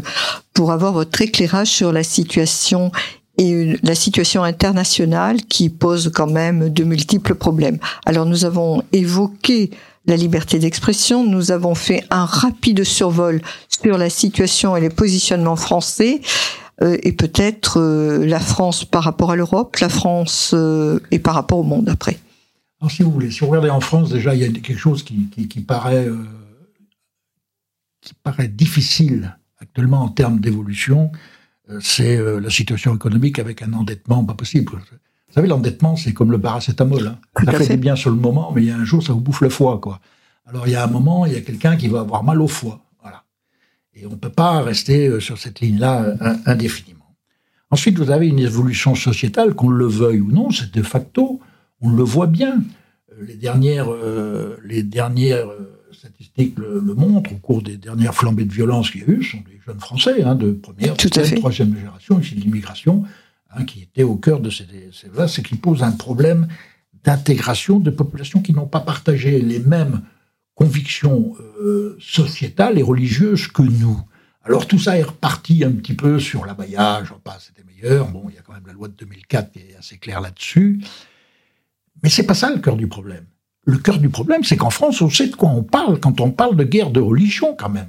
pour 0.52 0.70
avoir 0.70 0.92
votre 0.92 1.22
éclairage 1.22 1.68
sur 1.68 1.92
la 1.92 2.02
situation 2.02 2.92
et 3.38 3.78
la 3.82 3.94
situation 3.94 4.42
internationale 4.42 5.38
qui 5.48 5.70
pose 5.70 6.12
quand 6.14 6.26
même 6.26 6.68
de 6.68 6.84
multiples 6.84 7.34
problèmes. 7.34 7.78
Alors 8.04 8.26
nous 8.26 8.44
avons 8.44 8.82
évoqué 8.92 9.70
la 10.04 10.16
liberté 10.16 10.58
d'expression, 10.58 11.24
nous 11.24 11.52
avons 11.52 11.74
fait 11.74 12.04
un 12.10 12.26
rapide 12.26 12.84
survol 12.84 13.40
sur 13.70 13.96
la 13.96 14.10
situation 14.10 14.76
et 14.76 14.82
les 14.82 14.90
positionnements 14.90 15.56
français 15.56 16.20
euh, 16.82 16.98
et 17.02 17.12
peut-être 17.12 17.80
euh, 17.80 18.26
la 18.26 18.40
France 18.40 18.84
par 18.84 19.04
rapport 19.04 19.30
à 19.30 19.36
l'Europe, 19.36 19.76
la 19.76 19.88
France 19.88 20.50
euh, 20.52 21.00
et 21.10 21.18
par 21.18 21.32
rapport 21.32 21.60
au 21.60 21.64
monde 21.64 21.88
après. 21.88 22.18
Alors 22.84 22.92
si 22.92 23.02
vous 23.02 23.10
voulez, 23.10 23.30
si 23.30 23.40
vous 23.40 23.46
regardez 23.46 23.70
en 23.70 23.80
France 23.80 24.10
déjà, 24.10 24.34
il 24.34 24.42
y 24.42 24.44
a 24.44 24.48
quelque 24.48 24.76
chose 24.76 25.02
qui, 25.02 25.30
qui 25.30 25.60
paraît 25.62 26.06
qui 28.04 28.12
paraît 28.22 28.48
difficile 28.48 29.38
actuellement 29.58 30.02
en 30.02 30.10
termes 30.10 30.38
d'évolution, 30.38 31.10
euh, 31.70 31.78
c'est 31.80 32.16
euh, 32.16 32.38
la 32.38 32.50
situation 32.50 32.94
économique 32.94 33.38
avec 33.38 33.62
un 33.62 33.72
endettement 33.72 34.22
pas 34.22 34.34
possible. 34.34 34.72
Vous 34.72 35.34
savez, 35.34 35.48
l'endettement, 35.48 35.96
c'est 35.96 36.12
comme 36.12 36.30
le 36.30 36.38
paracétamol. 36.38 37.06
Hein. 37.06 37.18
Ça 37.44 37.58
fait, 37.58 37.78
bien 37.78 37.96
sur 37.96 38.10
le 38.10 38.16
moment, 38.16 38.52
mais 38.54 38.62
il 38.62 38.68
y 38.68 38.70
a 38.70 38.76
un 38.76 38.84
jour, 38.84 39.02
ça 39.02 39.14
vous 39.14 39.20
bouffe 39.20 39.40
le 39.40 39.48
foie. 39.48 39.80
Quoi. 39.80 40.00
Alors, 40.46 40.68
il 40.68 40.72
y 40.72 40.76
a 40.76 40.84
un 40.84 40.88
moment, 40.88 41.24
il 41.24 41.32
y 41.32 41.36
a 41.36 41.40
quelqu'un 41.40 41.76
qui 41.76 41.88
va 41.88 42.00
avoir 42.00 42.22
mal 42.22 42.40
au 42.42 42.46
foie. 42.46 42.84
Voilà. 43.00 43.24
Et 43.94 44.06
on 44.06 44.10
ne 44.10 44.16
peut 44.16 44.28
pas 44.28 44.60
rester 44.60 45.08
euh, 45.08 45.20
sur 45.20 45.38
cette 45.38 45.60
ligne-là 45.60 46.14
indéfiniment. 46.44 47.16
Ensuite, 47.70 47.98
vous 47.98 48.10
avez 48.10 48.28
une 48.28 48.38
évolution 48.38 48.94
sociétale, 48.94 49.54
qu'on 49.54 49.70
le 49.70 49.86
veuille 49.86 50.20
ou 50.20 50.30
non, 50.30 50.50
c'est 50.50 50.72
de 50.72 50.82
facto, 50.82 51.40
on 51.84 51.90
le 51.90 52.02
voit 52.02 52.26
bien. 52.26 52.62
Les 53.20 53.36
dernières, 53.36 53.88
les 54.64 54.82
dernières 54.82 55.46
statistiques 55.94 56.58
le, 56.58 56.80
montrent, 56.94 57.32
au 57.32 57.36
cours 57.36 57.62
des 57.62 57.76
dernières 57.76 58.14
flambées 58.14 58.44
de 58.44 58.52
violence 58.52 58.90
qu'il 58.90 59.02
y 59.02 59.04
a 59.04 59.08
eu, 59.08 59.22
sont 59.22 59.38
des 59.38 59.60
jeunes 59.64 59.80
Français 59.80 60.22
hein, 60.22 60.34
de 60.34 60.52
première, 60.52 60.94
deuxième, 60.96 61.38
troisième 61.38 61.76
génération, 61.76 62.20
ici 62.20 62.34
de 62.34 62.40
l'immigration, 62.40 63.04
hein, 63.50 63.64
qui 63.64 63.82
étaient 63.82 64.02
au 64.02 64.16
cœur 64.16 64.40
de 64.40 64.50
ces, 64.50 64.66
ces 64.92 65.08
c'est 65.28 65.42
qui 65.42 65.56
pose 65.56 65.82
un 65.82 65.92
problème 65.92 66.48
d'intégration 67.04 67.80
de 67.80 67.90
populations 67.90 68.42
qui 68.42 68.52
n'ont 68.52 68.66
pas 68.66 68.80
partagé 68.80 69.40
les 69.40 69.60
mêmes 69.60 70.02
convictions 70.54 71.34
euh, 71.60 71.96
sociétales 72.00 72.78
et 72.78 72.82
religieuses 72.82 73.48
que 73.48 73.62
nous. 73.62 74.00
Alors 74.44 74.66
tout 74.66 74.78
ça 74.78 74.98
est 74.98 75.02
reparti 75.02 75.64
un 75.64 75.72
petit 75.72 75.94
peu 75.94 76.18
sur 76.18 76.44
l'abayage, 76.44 77.12
pas 77.24 77.38
c'était 77.40 77.64
meilleur. 77.64 78.08
Bon, 78.08 78.26
il 78.28 78.34
y 78.34 78.38
a 78.38 78.42
quand 78.42 78.52
même 78.52 78.66
la 78.66 78.72
loi 78.72 78.88
de 78.88 78.94
2004 78.94 79.52
qui 79.52 79.58
est 79.60 79.76
assez 79.78 79.98
claire 79.98 80.20
là-dessus. 80.20 80.80
Mais 82.02 82.10
c'est 82.10 82.26
pas 82.26 82.34
ça 82.34 82.50
le 82.50 82.60
cœur 82.60 82.76
du 82.76 82.86
problème. 82.86 83.24
Le 83.66 83.78
cœur 83.78 83.98
du 83.98 84.10
problème, 84.10 84.44
c'est 84.44 84.56
qu'en 84.56 84.70
France, 84.70 85.00
on 85.00 85.08
sait 85.08 85.28
de 85.28 85.36
quoi 85.36 85.48
on 85.48 85.62
parle 85.62 85.98
quand 85.98 86.20
on 86.20 86.30
parle 86.30 86.56
de 86.56 86.64
guerre 86.64 86.90
de 86.90 87.00
religion, 87.00 87.54
quand 87.58 87.70
même. 87.70 87.88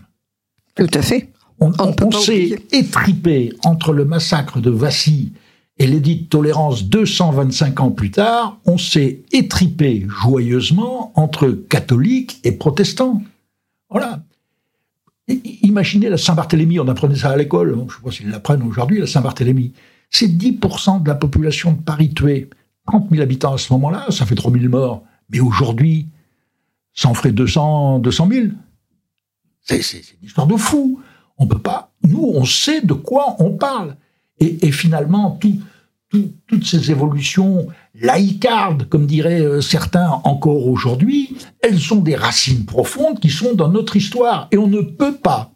Tout 0.76 0.88
à 0.94 1.02
fait. 1.02 1.32
On, 1.60 2.12
s'est 2.12 2.60
étripé 2.74 3.54
entre 3.64 3.94
le 3.94 4.04
massacre 4.04 4.60
de 4.60 4.70
Vassy 4.70 5.32
et 5.78 5.88
l'édit 5.88 6.18
de 6.18 6.26
tolérance 6.26 6.84
225 6.86 7.80
ans 7.80 7.92
plus 7.92 8.12
tard, 8.12 8.60
on 8.66 8.78
s'est 8.78 9.22
étripé 9.32 10.06
joyeusement 10.08 11.12
entre 11.16 11.50
catholiques 11.52 12.40
et 12.44 12.54
protestants. 12.54 13.22
Voilà. 13.90 14.24
Imaginez 15.28 16.10
la 16.10 16.18
Saint-Barthélemy, 16.18 16.80
on 16.80 16.88
apprenait 16.88 17.16
ça 17.16 17.32
à 17.32 17.38
l'école, 17.38 17.74
je 17.76 17.82
ne 17.82 17.90
sais 17.90 17.96
pas 18.04 18.12
s'ils 18.12 18.30
l'apprennent 18.30 18.64
aujourd'hui, 18.64 19.00
la 19.00 19.08
Saint-Barthélemy. 19.08 19.74
C'est 20.10 20.28
10% 20.28 21.04
de 21.04 21.08
la 21.08 21.16
population 21.16 21.74
de 21.74 21.82
Paris 21.82 22.14
tuée. 22.14 22.50
30 22.88 23.10
000 23.10 23.22
habitants 23.22 23.54
à 23.54 23.58
ce 23.58 23.72
moment-là, 23.74 24.08
ça 24.10 24.26
fait 24.26 24.36
3 24.36 24.52
000 24.52 24.66
morts. 24.70 25.04
Mais 25.30 25.40
aujourd'hui, 25.40 26.08
ça 26.94 27.10
en 27.10 27.14
ferait 27.14 27.32
200, 27.32 28.00
200 28.00 28.30
000. 28.32 28.48
C'est, 29.62 29.80
une 29.80 30.28
histoire 30.28 30.48
de 30.48 30.56
fou. 30.56 31.02
On 31.38 31.48
peut 31.48 31.60
pas. 31.60 31.92
Nous, 32.04 32.24
on 32.24 32.46
sait 32.46 32.82
de 32.82 32.94
quoi 32.94 33.36
on 33.40 33.52
parle. 33.52 33.96
Et, 34.40 34.72
finalement, 34.72 35.40
toutes 36.10 36.66
ces 36.66 36.92
évolutions 36.92 37.68
laïcardes, 38.00 38.88
comme 38.90 39.08
diraient 39.08 39.42
euh, 39.42 39.62
certains 39.62 40.10
encore 40.24 40.68
aujourd'hui, 40.68 41.38
elles 41.62 41.80
sont 41.80 42.02
des 42.02 42.16
racines 42.16 42.66
profondes 42.66 43.20
qui 43.20 43.30
sont 43.30 43.54
dans 43.54 43.70
notre 43.70 43.96
histoire. 43.96 44.48
Et 44.52 44.58
on 44.58 44.68
ne 44.68 44.82
peut 44.82 45.16
pas 45.16 45.52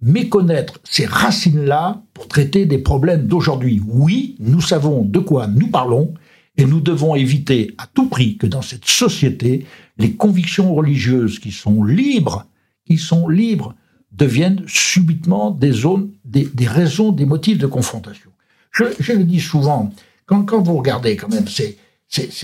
méconnaître 0.00 0.80
ces 0.84 1.06
racines-là 1.06 2.02
pour 2.14 2.28
traiter 2.28 2.66
des 2.66 2.78
problèmes 2.78 3.26
d'aujourd'hui. 3.26 3.82
Oui, 3.86 4.36
nous 4.40 4.60
savons 4.60 5.02
de 5.02 5.18
quoi 5.18 5.46
nous 5.46 5.68
parlons, 5.68 6.14
et 6.56 6.64
nous 6.64 6.80
devons 6.80 7.14
éviter 7.14 7.74
à 7.78 7.86
tout 7.86 8.08
prix 8.08 8.36
que 8.36 8.46
dans 8.46 8.62
cette 8.62 8.86
société, 8.86 9.66
les 9.98 10.12
convictions 10.12 10.74
religieuses 10.74 11.38
qui 11.38 11.52
sont 11.52 11.84
libres, 11.84 12.46
qui 12.86 12.96
sont 12.98 13.28
libres, 13.28 13.74
deviennent 14.12 14.62
subitement 14.66 15.50
des 15.50 15.72
zones, 15.72 16.10
des, 16.24 16.48
raisons, 16.66 17.12
des 17.12 17.26
motifs 17.26 17.58
de 17.58 17.66
confrontation. 17.66 18.30
Je, 18.72 19.12
le 19.12 19.24
dis 19.24 19.40
souvent, 19.40 19.92
quand, 20.24 20.62
vous 20.62 20.76
regardez 20.76 21.16
quand 21.16 21.28
même, 21.28 21.46
c'est, 21.48 21.76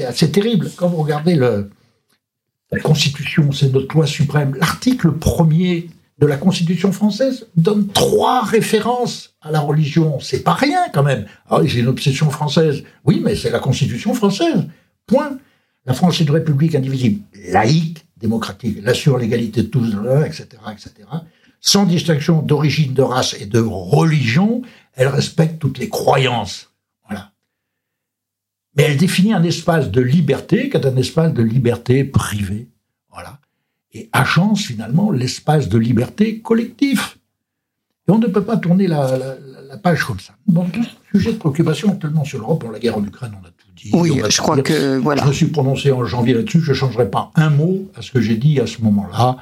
assez 0.05 0.31
terrible, 0.31 0.71
quand 0.77 0.89
vous 0.89 1.03
regardez 1.03 1.37
la 1.37 2.81
Constitution, 2.83 3.53
c'est 3.53 3.73
notre 3.73 3.95
loi 3.95 4.07
suprême, 4.07 4.55
l'article 4.55 5.13
premier 5.13 5.89
de 6.23 6.27
la 6.29 6.37
Constitution 6.37 6.93
française 6.93 7.49
donne 7.57 7.89
trois 7.89 8.45
références 8.45 9.35
à 9.41 9.51
la 9.51 9.59
religion. 9.59 10.21
C'est 10.21 10.45
pas 10.45 10.55
rien 10.55 10.89
quand 10.95 11.03
même. 11.03 11.27
Ah 11.51 11.59
une 11.65 11.89
obsession 11.89 12.31
française. 12.31 12.85
Oui, 13.05 13.21
mais 13.25 13.35
c'est 13.35 13.51
la 13.51 13.59
Constitution 13.59 14.15
française. 14.15 14.69
Point. 15.09 15.39
La 15.85 15.95
France 15.95 16.21
est 16.21 16.25
une 16.25 16.31
république 16.31 16.77
indivisible, 16.77 17.25
laïque, 17.49 18.07
démocratique, 18.19 18.77
elle 18.79 18.89
assure 18.89 19.19
l'égalité 19.19 19.63
de 19.63 19.67
tous, 19.67 19.97
etc., 20.25 20.47
etc. 20.71 20.93
Sans 21.61 21.87
distinction 21.87 22.41
d'origine, 22.41 22.95
de 22.95 23.03
race 23.03 23.35
et 23.41 23.47
de 23.47 23.59
religion, 23.59 24.63
elle 24.95 25.09
respecte 25.09 25.59
toutes 25.59 25.79
les 25.79 25.89
croyances. 25.89 26.71
Voilà. 27.09 27.33
Mais 28.77 28.85
elle 28.85 28.97
définit 28.97 29.33
un 29.33 29.43
espace 29.43 29.91
de 29.91 30.01
liberté 30.01 30.71
qui 30.71 30.77
est 30.77 30.87
un 30.87 30.97
espace 30.97 31.35
de 31.35 31.43
liberté 31.43 32.05
privée. 32.05 32.69
Voilà 33.11 33.41
et 33.93 34.09
agence 34.13 34.63
finalement 34.63 35.11
l'espace 35.11 35.69
de 35.69 35.79
liberté 35.79 36.41
collectif. 36.41 37.19
Et 38.09 38.11
on 38.11 38.19
ne 38.19 38.27
peut 38.27 38.43
pas 38.43 38.57
tourner 38.57 38.87
la, 38.87 39.37
page 39.83 40.05
comme 40.05 40.21
ça. 40.21 40.35
Bon, 40.47 40.67
sujet 41.13 41.33
de 41.33 41.39
préoccupation 41.39 41.91
actuellement 41.91 42.25
sur 42.25 42.39
l'Europe, 42.39 42.61
pour 42.61 42.73
la 42.73 42.79
guerre 42.79 42.99
en 42.99 43.05
Ukraine, 43.05 43.33
on 43.41 43.47
a 43.47 43.51
tout 43.51 43.69
dit. 43.77 43.91
Oui, 43.95 44.21
je 44.29 44.39
crois 44.39 44.61
que 44.61 44.99
voilà. 44.99 45.23
Je 45.23 45.29
me 45.29 45.33
suis 45.33 45.47
prononcé 45.47 45.93
en 45.93 46.05
janvier 46.05 46.35
là-dessus, 46.35 46.61
je 46.61 46.73
ne 46.73 46.77
changerai 46.77 47.11
pas 47.11 47.31
un 47.37 47.51
mot 47.51 47.91
à 47.97 48.03
ce 48.03 48.11
que 48.11 48.21
j'ai 48.21 48.37
dit 48.37 48.61
à 48.61 48.67
ce 48.67 48.83
moment-là. 48.83 49.37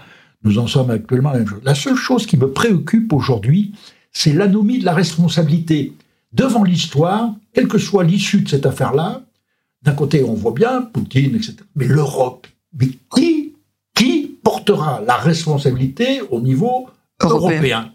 Nous 0.45 0.59
en 0.59 0.67
sommes 0.67 0.91
actuellement 0.91 1.31
à 1.31 1.33
la 1.35 1.39
même 1.41 1.49
chose. 1.49 1.61
La 1.65 1.75
seule 1.75 1.97
chose 1.97 2.27
qui 2.27 2.37
me 2.37 2.51
préoccupe 2.51 3.13
aujourd'hui, 3.13 3.73
c'est 4.13 4.33
l'anomie 4.33 4.79
de 4.79 4.85
la 4.85 4.95
responsabilité 4.95 5.93
devant 6.33 6.65
l'histoire, 6.65 7.35
quelle 7.53 7.69
que 7.69 7.79
soit 7.79 8.05
l'issue 8.05 8.43
de 8.43 8.49
cette 8.49 8.67
affaire-là. 8.67 9.23
D'un 9.83 9.93
côté, 9.93 10.23
on 10.23 10.35
voit 10.35 10.53
bien 10.53 10.83
Poutine, 10.83 11.37
etc. 11.37 11.57
Mais 11.75 11.87
l'Europe, 11.87 12.47
mais 12.79 12.89
qui, 12.89 13.01
qui 13.15 13.50
portera 14.43 15.03
la 15.07 15.17
responsabilité 15.17 16.21
au 16.31 16.41
niveau 16.41 16.89
européen. 17.23 17.93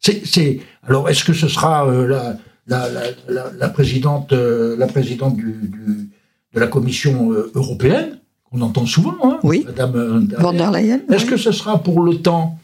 C'est, 0.00 0.60
alors, 0.86 1.08
est-ce 1.08 1.24
que 1.24 1.32
ce 1.32 1.48
sera 1.48 1.86
euh, 1.86 2.34
la, 2.66 3.68
présidente, 3.68 4.32
la 4.32 4.86
présidente 4.86 5.38
euh, 5.40 6.06
de 6.54 6.60
la 6.60 6.66
Commission 6.66 7.32
euh, 7.32 7.50
européenne, 7.54 8.18
qu'on 8.44 8.60
entend 8.62 8.86
souvent, 8.86 9.16
hein, 9.22 9.38
oui. 9.42 9.64
Madame 9.66 10.28
Von 10.38 10.52
der 10.52 10.70
Leyen 10.70 11.00
Est-ce 11.10 11.26
que 11.26 11.36
ce 11.36 11.52
sera 11.52 11.82
pour 11.82 12.00
l'OTAN 12.00 12.58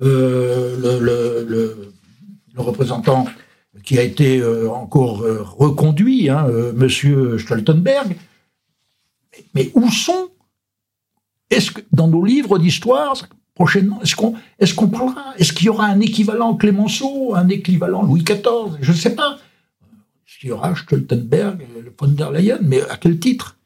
le, 0.00 0.76
le, 0.80 1.92
représentant 2.56 3.26
qui 3.84 3.98
a 3.98 4.02
été 4.02 4.42
encore 4.68 5.18
reconduit, 5.56 6.28
hein, 6.28 6.46
Monsieur 6.74 7.38
Stoltenberg? 7.38 8.16
Mais 9.54 9.70
où 9.74 9.88
sont 9.90 10.30
est-ce 11.50 11.70
que 11.70 11.80
dans 11.92 12.08
nos 12.08 12.24
livres 12.24 12.58
d'histoire, 12.58 13.16
prochainement, 13.54 14.00
est-ce 14.02 14.74
qu'on 14.74 14.88
parlera 14.88 15.34
Est-ce 15.38 15.52
qu'il 15.52 15.66
y 15.66 15.68
aura 15.68 15.86
un 15.86 16.00
équivalent 16.00 16.54
Clémenceau, 16.54 17.34
un 17.34 17.48
équivalent 17.48 18.02
Louis 18.02 18.22
XIV 18.22 18.78
Je 18.80 18.92
ne 18.92 18.96
sais 18.96 19.14
pas. 19.14 19.38
Est-ce 20.26 20.38
qu'il 20.38 20.50
y 20.50 20.52
aura 20.52 20.74
Stoltenberg, 20.76 21.66
von 21.98 22.08
der 22.08 22.30
Leyen 22.30 22.58
Mais 22.62 22.82
à 22.82 22.96
quel 22.96 23.18
titre? 23.18 23.56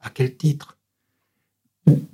À 0.00 0.10
quel 0.10 0.36
titre? 0.36 0.76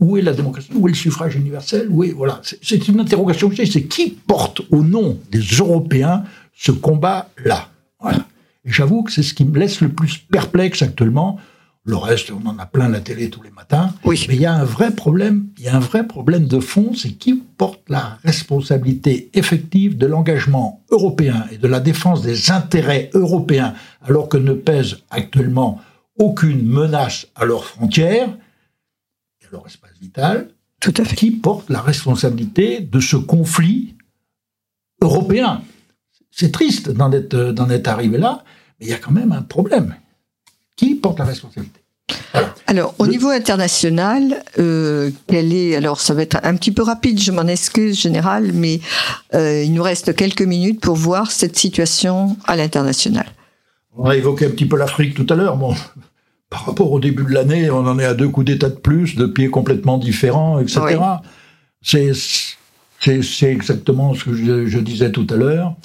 Où, 0.01 0.17
est 0.17 0.23
la 0.23 0.33
démocratie? 0.33 0.71
Où 0.75 0.89
est 0.89 0.93
le 0.93 0.97
suffrage 0.97 1.37
universel? 1.37 1.89
Où 1.91 2.05
voilà. 2.17 2.41
C'est 2.43 2.89
une 2.89 3.01
interrogation 3.01 3.49
que 3.49 3.55
j'ai. 3.55 3.67
C'est 3.67 3.85
qui 3.85 4.11
porte 4.11 4.63
au 4.71 4.83
nom 4.83 5.19
des 5.31 5.41
Européens 5.41 6.25
ce 6.55 6.73
combat-là? 6.73 7.69
Voilà. 8.01 8.27
J'avoue 8.65 9.03
que 9.03 9.13
c'est 9.13 9.23
ce 9.23 9.35
qui 9.35 9.45
me 9.45 9.59
laisse 9.59 9.81
le 9.81 9.89
plus 9.89 10.19
perplexe 10.19 10.83
actuellement 10.83 11.39
le 11.85 11.97
reste, 11.97 12.31
on 12.31 12.47
en 12.47 12.59
a 12.59 12.67
plein 12.67 12.89
la 12.89 13.01
télé 13.01 13.31
tous 13.31 13.43
les 13.43 13.51
matins. 13.51 13.95
Oui. 14.05 14.23
Mais 14.29 14.35
il 14.35 14.41
y 14.43 14.47
a 14.47 14.53
un 14.53 14.65
vrai 14.65 14.91
problème, 14.91 15.49
il 15.57 15.65
y 15.65 15.69
a 15.69 15.77
un 15.77 15.81
vrai 15.81 16.07
problème 16.07 16.47
de 16.47 16.61
fond, 16.61 16.93
c'est 16.95 17.13
qui 17.13 17.35
porte 17.35 17.81
la 17.89 18.19
responsabilité 18.25 19.31
effective 19.33 19.97
de 19.97 20.07
l'engagement 20.07 20.85
européen 20.91 21.47
et 21.51 21.57
de 21.57 21.67
la 21.67 21.81
défense 21.81 22.21
des 22.21 22.51
intérêts 22.51 23.09
européens, 23.15 23.75
alors 24.03 24.29
que 24.29 24.37
ne 24.37 24.53
pèse 24.53 24.99
actuellement 25.11 25.81
aucune 26.19 26.67
menace 26.67 27.27
à 27.35 27.47
leurs 27.47 27.65
frontières 27.65 28.29
et 29.41 29.47
à 29.47 29.51
leur 29.51 29.67
espace 29.67 29.99
vital. 30.01 30.51
Tout 30.81 30.95
à 30.97 31.05
fait. 31.05 31.17
Qui 31.17 31.31
porte 31.31 31.71
la 31.71 31.81
responsabilité 31.81 32.81
de 32.81 33.01
ce 33.01 33.17
conflit 33.17 33.97
européen 35.01 35.63
C'est 36.31 36.53
triste 36.53 36.91
d'en 36.91 37.13
être, 37.13 37.53
d'en 37.53 37.71
être 37.71 37.89
arrivé 37.89 38.19
là, 38.19 38.45
mais 38.79 38.87
il 38.87 38.91
y 38.91 38.95
a 38.95 38.99
quand 38.99 39.11
même 39.11 39.33
un 39.33 39.43
problème. 39.43 39.95
Qui 40.79 40.95
porte 40.95 41.19
la 41.19 41.27
responsabilité 41.27 41.81
alors, 42.67 42.95
au 42.99 43.07
niveau 43.07 43.29
international, 43.29 44.43
euh, 44.59 45.11
quelle 45.27 45.55
est 45.55 45.75
alors 45.75 46.01
ça 46.01 46.13
va 46.13 46.23
être 46.23 46.39
un 46.43 46.55
petit 46.57 46.71
peu 46.71 46.83
rapide, 46.83 47.19
je 47.19 47.33
m'en 47.33 47.47
excuse, 47.47 47.99
général, 47.99 48.53
mais 48.53 48.81
euh, 49.35 49.63
il 49.63 49.73
nous 49.73 49.83
reste 49.83 50.15
quelques 50.15 50.43
minutes 50.43 50.81
pour 50.81 50.95
voir 50.95 51.31
cette 51.31 51.57
situation 51.57 52.37
à 52.47 52.57
l'international. 52.57 53.27
On 53.97 54.05
a 54.05 54.17
évoqué 54.17 54.47
un 54.47 54.51
petit 54.51 54.67
peu 54.67 54.77
l'Afrique 54.77 55.15
tout 55.15 55.27
à 55.31 55.37
l'heure. 55.37 55.57
Bon, 55.57 55.75
par 56.51 56.67
rapport 56.67 56.93
au 56.93 57.01
début 57.01 57.25
de 57.25 57.33
l'année, 57.33 57.71
on 57.71 57.87
en 57.87 57.99
est 57.99 58.05
à 58.05 58.15
deux 58.15 58.29
coups 58.29 58.47
d'État 58.47 58.69
de 58.69 58.77
plus, 58.77 59.17
de 59.17 59.27
pieds 59.27 59.49
complètement 59.49 59.97
différents, 59.97 60.61
etc. 60.61 60.99
C'est 61.83 62.13
c'est 63.01 63.51
exactement 63.51 64.13
ce 64.15 64.25
que 64.25 64.35
je, 64.35 64.67
je 64.67 64.79
disais 64.79 65.13
tout 65.13 65.27
à 65.31 65.37
l'heure. 65.37 65.77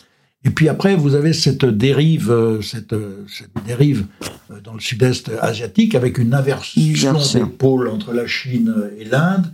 Et 0.45 0.49
puis 0.49 0.67
après, 0.67 0.95
vous 0.95 1.15
avez 1.15 1.33
cette 1.33 1.63
dérive, 1.65 2.29
euh, 2.29 2.61
cette, 2.61 2.93
euh, 2.93 3.25
cette 3.27 3.53
dérive 3.65 4.07
euh, 4.51 4.59
dans 4.59 4.73
le 4.73 4.81
sud-est 4.81 5.31
asiatique 5.41 5.95
avec 5.95 6.17
une 6.17 6.33
inversion 6.33 7.13
des 7.13 7.45
pôles 7.45 7.87
entre 7.87 8.11
la 8.13 8.27
Chine 8.27 8.91
et 8.97 9.05
l'Inde, 9.05 9.53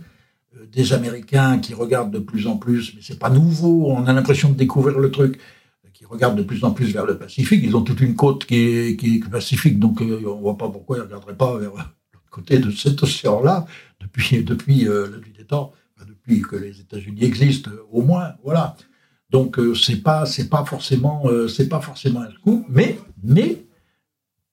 des 0.72 0.92
Américains 0.92 1.58
qui 1.58 1.74
regardent 1.74 2.12
de 2.12 2.18
plus 2.18 2.46
en 2.48 2.56
plus, 2.56 2.92
mais 2.94 3.02
c'est 3.02 3.18
pas 3.18 3.30
nouveau, 3.30 3.90
on 3.90 4.06
a 4.06 4.12
l'impression 4.12 4.50
de 4.50 4.54
découvrir 4.54 4.98
le 4.98 5.10
truc, 5.10 5.38
qui 5.94 6.04
regardent 6.04 6.36
de 6.36 6.42
plus 6.42 6.64
en 6.64 6.72
plus 6.72 6.92
vers 6.92 7.06
le 7.06 7.16
Pacifique. 7.18 7.60
Ils 7.62 7.76
ont 7.76 7.82
toute 7.82 8.00
une 8.00 8.16
côte 8.16 8.44
qui 8.46 8.56
est, 8.56 8.96
qui 8.96 9.16
est 9.16 9.30
pacifique, 9.30 9.78
donc 9.78 10.00
on 10.00 10.40
voit 10.40 10.58
pas 10.58 10.68
pourquoi 10.68 10.98
ils 10.98 11.02
regarderaient 11.02 11.36
pas 11.36 11.56
vers 11.58 11.70
l'autre 11.70 12.30
côté 12.30 12.58
de 12.58 12.70
cet 12.70 13.02
océan-là 13.02 13.66
depuis 14.00 14.42
depuis 14.42 14.84
depuis 14.84 15.32
des 15.36 15.44
temps, 15.44 15.72
depuis 16.06 16.40
que 16.42 16.56
les 16.56 16.80
États-Unis 16.80 17.24
existent 17.24 17.70
au 17.92 18.02
moins. 18.02 18.32
Voilà. 18.42 18.76
Donc 19.30 19.58
euh, 19.58 19.74
c'est 19.74 20.02
pas 20.02 20.26
c'est 20.26 20.48
pas 20.48 20.64
forcément 20.64 21.22
euh, 21.26 21.48
c'est 21.48 21.68
pas 21.68 21.80
forcément 21.80 22.20
un 22.20 22.30
coup, 22.42 22.64
mais 22.68 22.98
mais 23.22 23.64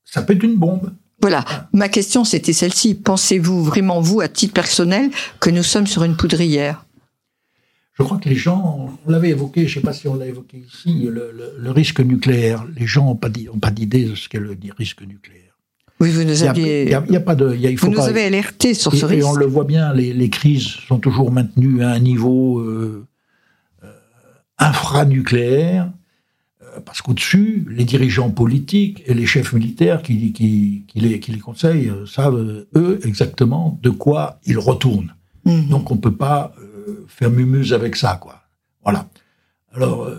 ça 0.05 0.21
peut 0.21 0.33
être 0.33 0.43
une 0.43 0.55
bombe. 0.55 0.93
Voilà, 1.21 1.43
ma 1.73 1.89
question 1.89 2.23
c'était 2.23 2.53
celle-ci. 2.53 2.93
Pensez-vous 2.93 3.63
vraiment 3.63 4.01
vous 4.01 4.21
à 4.21 4.27
titre 4.27 4.53
personnel 4.53 5.09
que 5.39 5.49
nous 5.49 5.63
sommes 5.63 5.87
sur 5.87 6.03
une 6.03 6.15
poudrière? 6.15 6.85
Je 7.97 8.03
crois 8.03 8.19
que 8.19 8.29
les 8.29 8.35
gens, 8.35 8.95
on 9.07 9.09
l'avait 9.09 9.29
évoqué, 9.29 9.67
je 9.67 9.75
sais 9.75 9.81
pas 9.81 9.93
si 9.93 10.07
on 10.07 10.13
l'a 10.13 10.27
évoqué 10.27 10.63
ici, 10.71 11.09
le, 11.09 11.71
risque 11.71 11.99
nucléaire. 11.99 12.63
Les 12.77 12.85
gens 12.85 13.05
n'ont 13.05 13.15
pas 13.15 13.29
pas 13.59 13.71
d'idée 13.71 14.05
de 14.05 14.13
ce 14.13 14.29
qu'est 14.29 14.39
le 14.39 14.55
risque 14.77 15.01
nucléaire. 15.01 15.47
Oui, 15.99 16.11
vous 16.11 16.23
nous 16.23 16.43
aviez. 16.43 16.83
Il 16.83 16.89
y 16.89 16.93
a, 16.93 17.19
pas 17.19 17.33
de. 17.33 17.55
il 17.55 17.75
vous 17.79 17.89
nous 17.89 17.99
avez 17.99 18.25
alerté 18.25 18.75
sur 18.75 18.93
ce 18.93 19.03
risque. 19.03 19.21
Et 19.21 19.27
on 19.27 19.33
le 19.33 19.47
voit 19.47 19.63
bien, 19.63 19.93
les, 19.93 20.13
les, 20.13 20.29
crises 20.29 20.67
sont 20.87 20.99
toujours 20.99 21.31
maintenues 21.31 21.83
à 21.83 21.89
un 21.89 21.99
niveau. 21.99 22.59
Euh, 22.59 23.06
infranucléaire, 24.59 25.91
euh, 26.63 26.79
parce 26.81 27.01
qu'au-dessus, 27.01 27.65
les 27.69 27.85
dirigeants 27.85 28.31
politiques 28.31 29.03
et 29.05 29.13
les 29.13 29.25
chefs 29.25 29.53
militaires 29.53 30.01
qui, 30.01 30.33
qui, 30.33 30.85
qui, 30.87 30.99
les, 30.99 31.19
qui 31.19 31.31
les 31.31 31.39
conseillent 31.39 31.89
euh, 31.89 32.05
savent, 32.05 32.65
eux, 32.75 32.99
exactement 33.03 33.79
de 33.81 33.89
quoi 33.89 34.39
ils 34.45 34.57
retournent. 34.57 35.13
Mhm. 35.45 35.69
Donc 35.69 35.91
on 35.91 35.95
ne 35.95 36.01
peut 36.01 36.15
pas 36.15 36.53
euh, 36.59 37.05
faire 37.07 37.29
mumuse 37.29 37.73
avec 37.73 37.95
ça, 37.95 38.17
quoi. 38.21 38.41
Voilà. 38.83 39.07
Alors, 39.73 40.09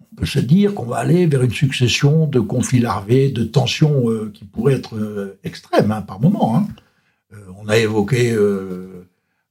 on 0.00 0.14
peut 0.14 0.24
se 0.24 0.38
dire 0.38 0.72
qu'on 0.72 0.86
va 0.86 0.98
aller 0.98 1.26
vers 1.26 1.42
une 1.42 1.52
succession 1.52 2.26
de 2.26 2.38
conflits 2.38 2.78
larvés, 2.78 3.30
de 3.30 3.42
tensions 3.42 4.04
qui 4.32 4.44
pourraient 4.44 4.74
être 4.74 5.36
extrêmes 5.42 5.90
hein, 5.90 6.00
par 6.00 6.20
moment. 6.20 6.56
Hein. 6.56 6.68
on 7.60 7.68
a 7.68 7.76
évoqué 7.76 8.34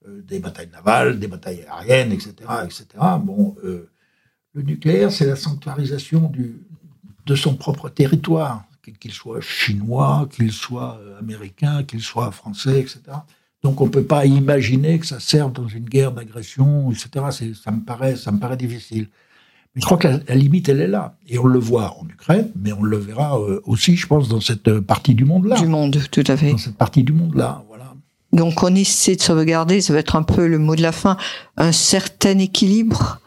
des 0.08 0.40
batailles 0.40 0.70
navales, 0.72 1.20
des 1.20 1.28
batailles 1.28 1.66
aériennes, 1.70 2.12
etc., 2.12 2.34
etc. 2.66 2.86
Bon, 3.22 3.56
le 4.54 4.62
nucléaire, 4.64 5.12
c'est 5.12 5.28
la 5.28 5.36
sanctuarisation 5.36 6.28
du, 6.28 6.62
de 7.26 7.36
son 7.36 7.56
propre 7.56 7.90
territoire, 7.90 8.66
qu'il 9.00 9.12
soit 9.12 9.42
chinois, 9.42 10.28
qu'il 10.32 10.52
soit 10.52 11.00
euh, 11.02 11.20
américain, 11.20 11.84
qu'il 11.84 12.02
soit 12.02 12.32
français, 12.32 12.80
etc. 12.80 13.00
Donc 13.64 13.80
on 13.80 13.86
ne 13.86 13.92
peut 13.92 14.04
pas 14.04 14.26
imaginer 14.26 15.00
que 15.00 15.06
ça 15.06 15.20
serve 15.20 15.54
dans 15.54 15.68
une 15.68 15.86
guerre 15.86 16.12
d'agression, 16.12 16.92
etc. 16.92 17.54
Ça 17.64 17.72
me, 17.72 17.82
paraît, 17.82 18.16
ça 18.16 18.32
me 18.32 18.40
paraît 18.40 18.58
difficile. 18.58 19.08
Mais 19.76 19.82
je 19.82 19.86
crois 19.86 19.98
que 19.98 20.08
la, 20.08 20.36
limite, 20.36 20.68
elle 20.68 20.82
est 20.82 20.88
là. 20.88 21.16
Et 21.28 21.38
on 21.38 21.46
le 21.46 21.60
voit 21.60 21.96
en 21.98 22.06
Ukraine, 22.10 22.52
mais 22.56 22.74
on 22.74 22.84
le 22.84 22.98
verra 22.98 23.40
euh, 23.40 23.62
aussi, 23.66 23.96
je 23.96 24.08
pense, 24.08 24.28
dans 24.28 24.42
cette 24.42 24.80
partie 24.80 25.16
du 25.16 25.24
monde-là. 25.24 25.60
Du 25.62 25.68
monde, 25.68 25.98
tout 26.12 26.24
à 26.28 26.36
fait. 26.36 26.52
Dans 26.52 26.58
cette 26.58 26.76
partie 26.76 27.04
du 27.04 27.14
monde-là. 27.14 27.64
Donc 28.34 28.63
on 28.63 28.74
essaie 28.76 29.15
de 29.15 29.22
sauvegarder, 29.22 29.82
ça 29.82 29.94
va 29.94 30.00
être 30.00 30.15
un 30.15 30.24
peu 30.24 30.48
le 30.48 30.58
mot 30.58 30.76
de 30.76 30.82
la 30.82 30.91
fin, 30.91 31.17
un 31.58 31.72
certain 31.72 32.39
équilibre 32.39 33.22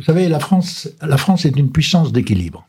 vous 0.00 0.06
savez, 0.06 0.30
la 0.30 0.40
France, 0.40 0.88
la 1.02 1.18
France 1.18 1.44
est 1.44 1.54
une 1.58 1.70
puissance 1.70 2.10
d'équilibre. 2.10 2.66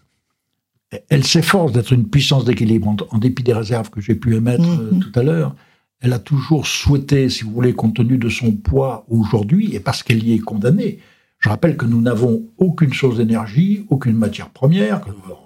Elle 1.08 1.24
s'efforce 1.24 1.72
d'être 1.72 1.94
une 1.94 2.10
puissance 2.10 2.44
d'équilibre, 2.44 2.94
en, 3.10 3.18
dépit 3.20 3.42
des 3.42 3.54
réserves 3.54 3.90
que 3.90 4.02
j'ai 4.02 4.16
pu 4.16 4.36
émettre 4.36 4.68
euh, 4.68 4.92
mhm. 4.92 5.00
tout 5.00 5.18
à 5.18 5.24
l'heure. 5.24 5.56
Elle 6.02 6.12
a 6.12 6.20
toujours 6.20 6.68
souhaité, 6.68 7.30
si 7.30 7.46
vous 7.46 7.52
voulez, 7.52 7.72
compte 7.72 7.96
tenu 7.96 8.18
de 8.18 8.28
son 8.28 8.52
poids 8.52 9.06
aujourd'hui, 9.08 9.74
et 9.74 9.80
parce 9.80 10.04
qu'elle 10.04 10.22
y 10.28 10.34
est 10.34 10.40
condamnée. 10.40 11.00
Je 11.40 11.48
rappelle 11.48 11.78
que 11.78 11.86
nous 11.86 12.02
n'avons 12.02 12.44
aucune 12.58 12.92
chose 12.92 13.16
d'énergie, 13.16 13.86
aucune 13.88 14.18
matière 14.18 14.50
première, 14.50 15.00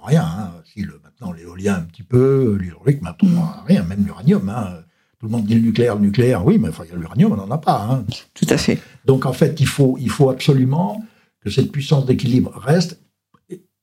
rien. 0.03 0.23
Hein. 0.23 0.53
si 0.63 0.81
le, 0.81 0.99
maintenant 1.03 1.33
l'éolien 1.33 1.75
un 1.75 1.81
petit 1.81 2.01
peu, 2.01 2.57
l'hydraulique 2.59 3.03
maintenant 3.03 3.53
rien, 3.67 3.83
même 3.83 4.03
l'uranium. 4.03 4.49
Hein. 4.49 4.79
Tout 5.19 5.27
le 5.27 5.31
monde 5.31 5.45
dit 5.45 5.55
le 5.55 5.61
nucléaire, 5.61 5.95
le 5.95 6.01
nucléaire, 6.01 6.45
oui, 6.45 6.57
mais 6.57 6.69
l'uranium, 6.93 7.31
on 7.31 7.37
n'en 7.37 7.51
a 7.51 7.57
pas. 7.57 7.87
Hein. 7.89 8.05
Tout 8.33 8.47
à 8.49 8.57
fait. 8.57 8.79
Donc 9.05 9.25
en 9.25 9.33
fait, 9.33 9.59
il 9.59 9.67
faut, 9.67 9.97
il 9.99 10.09
faut 10.09 10.29
absolument 10.29 11.03
que 11.41 11.49
cette 11.49 11.71
puissance 11.71 12.05
d'équilibre 12.05 12.51
reste. 12.57 12.99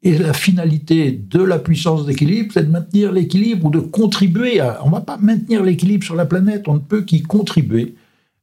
Et 0.04 0.18
la 0.18 0.32
finalité 0.32 1.12
de 1.12 1.40
la 1.42 1.60
puissance 1.60 2.04
d'équilibre, 2.06 2.50
c'est 2.52 2.64
de 2.64 2.70
maintenir 2.70 3.12
l'équilibre 3.12 3.66
ou 3.66 3.70
de 3.70 3.78
contribuer 3.78 4.58
à. 4.58 4.84
On 4.84 4.88
ne 4.88 4.94
va 4.94 5.00
pas 5.00 5.16
maintenir 5.16 5.62
l'équilibre 5.62 6.04
sur 6.04 6.16
la 6.16 6.26
planète, 6.26 6.66
on 6.66 6.74
ne 6.74 6.80
peut 6.80 7.02
qu'y 7.02 7.22
contribuer. 7.22 7.94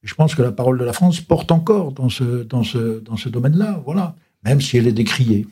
Je 0.02 0.16
pense 0.16 0.36
que 0.36 0.42
la 0.42 0.54
parole 0.54 0.80
de 0.80 0.86
la 0.86 0.94
France 0.94 1.20
porte 1.20 1.52
encore 1.52 1.92
dans 1.92 2.08
ce, 2.08 2.44
dans 2.44 2.64
ce, 2.64 3.00
dans 3.02 3.18
ce 3.18 3.28
domaine-là, 3.28 3.82
voilà, 3.86 4.16
même 4.46 4.62
si 4.62 4.78
elle 4.78 4.88
est 4.88 4.94
décriée. 4.94 5.46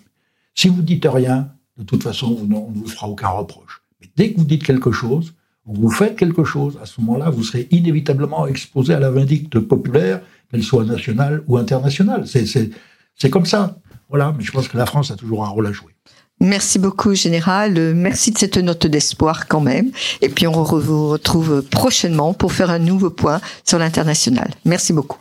Si 0.56 0.70
vous 0.70 0.82
dites 0.82 1.06
rien, 1.06 1.52
de 1.78 1.84
toute 1.84 2.04
façon, 2.04 2.38
on 2.42 2.72
ne 2.72 2.78
vous 2.78 2.88
fera 2.88 3.10
aucun 3.10 3.28
reproche. 3.28 3.82
Mais 4.00 4.10
dès 4.16 4.32
que 4.32 4.38
vous 4.38 4.46
dites 4.46 4.64
quelque 4.64 4.92
chose, 4.92 5.34
vous 5.68 5.90
faites 5.90 6.16
quelque 6.16 6.44
chose, 6.44 6.80
à 6.82 6.86
ce 6.86 7.02
moment-là, 7.02 7.30
vous 7.30 7.44
serez 7.44 7.68
inévitablement 7.72 8.48
exposé 8.48 8.94
à 8.94 9.00
la 9.00 9.12
vindicte 9.12 9.60
populaire, 9.60 10.22
qu'elle 10.50 10.64
soit 10.64 10.86
nationale 10.86 11.44
ou 11.48 11.58
internationale. 11.58 12.26
C'est 12.26 13.30
comme 13.30 13.46
ça. 13.46 13.78
Voilà, 14.10 14.34
mais 14.38 14.44
je 14.44 14.52
pense 14.52 14.68
que 14.70 14.78
la 14.78 14.86
France 14.86 15.12
a 15.12 15.16
toujours 15.16 15.44
un 15.44 15.50
rôle 15.50 15.68
à 15.68 15.72
jouer. 15.74 15.92
Merci 16.40 16.80
beaucoup, 16.80 17.16
Général. 17.16 17.94
Merci 17.96 18.32
de 18.32 18.38
cette 18.38 18.58
note 18.58 18.88
d'espoir 18.88 19.48
quand 19.48 19.60
même. 19.60 19.92
Et 20.22 20.30
puis 20.30 20.48
on 20.48 20.64
vous 20.64 21.10
retrouve 21.10 21.64
prochainement 21.64 22.34
pour 22.34 22.54
faire 22.54 22.70
un 22.70 22.80
nouveau 22.80 23.10
point 23.10 23.42
sur 23.66 23.80
l'international. 23.80 24.52
Merci 24.64 24.94
beaucoup. 24.94 25.20